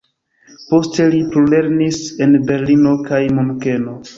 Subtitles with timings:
[0.69, 3.99] Poste li plulernis en Berlino kaj Munkeno.